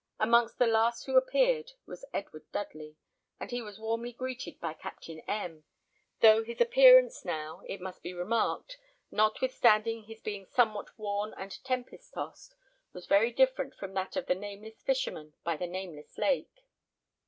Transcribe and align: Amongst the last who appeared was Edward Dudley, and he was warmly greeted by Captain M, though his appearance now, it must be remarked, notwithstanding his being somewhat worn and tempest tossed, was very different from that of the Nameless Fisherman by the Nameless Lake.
Amongst 0.19 0.57
the 0.57 0.65
last 0.65 1.03
who 1.05 1.15
appeared 1.15 1.73
was 1.85 2.05
Edward 2.11 2.51
Dudley, 2.51 2.97
and 3.39 3.51
he 3.51 3.61
was 3.61 3.77
warmly 3.79 4.11
greeted 4.11 4.59
by 4.59 4.73
Captain 4.73 5.19
M, 5.27 5.63
though 6.21 6.43
his 6.43 6.59
appearance 6.59 7.23
now, 7.23 7.61
it 7.67 7.79
must 7.79 8.01
be 8.01 8.11
remarked, 8.11 8.79
notwithstanding 9.11 10.05
his 10.05 10.19
being 10.19 10.47
somewhat 10.47 10.97
worn 10.97 11.35
and 11.37 11.63
tempest 11.63 12.15
tossed, 12.15 12.55
was 12.93 13.05
very 13.05 13.31
different 13.31 13.75
from 13.75 13.93
that 13.93 14.15
of 14.15 14.25
the 14.25 14.33
Nameless 14.33 14.81
Fisherman 14.81 15.35
by 15.43 15.55
the 15.55 15.67
Nameless 15.67 16.17
Lake. 16.17 16.65